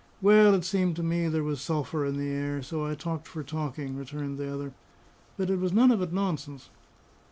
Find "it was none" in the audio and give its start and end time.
5.51-5.91